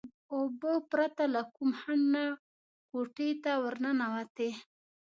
[0.35, 2.23] اوبه پرته له کوم خنډ نه
[2.89, 4.49] کوټې ته ورننوتې.